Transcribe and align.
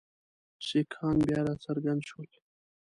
سیکهان 0.67 1.17
بیا 1.25 1.39
را 1.47 1.53
څرګند 1.63 2.01
شول. 2.09 2.29